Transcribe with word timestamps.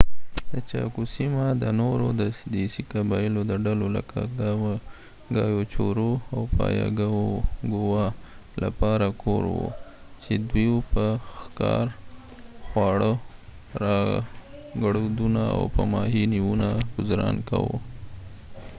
د 0.51 0.53
چاکو 0.69 1.01
سیمه 1.15 1.45
د 1.63 1.63
نورو 1.81 2.07
دیسي 2.55 2.81
قبایلو 2.91 3.41
د 3.45 3.53
ډلو 3.65 3.87
لکه 3.97 4.19
ګایوچورو 5.35 6.11
او 6.33 6.41
پایاګووا 6.55 8.05
لپاره 8.63 9.07
کور 9.23 9.43
و 9.57 9.59
چې 10.21 10.33
دوی 10.49 10.69
په 10.91 11.05
ښکار 11.35 11.85
خواړه 12.67 13.11
راګړدونه 13.83 15.43
او 15.55 15.63
په 15.75 15.81
ماهي 15.93 16.23
نیونه 16.33 16.67
ګذران 16.95 17.35
کاوه 17.49 17.77